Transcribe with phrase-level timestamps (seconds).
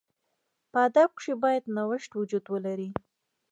[0.71, 2.89] په ادب کښي باید نوښت وجود ولري.